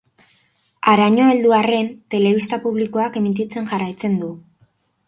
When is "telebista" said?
2.15-2.61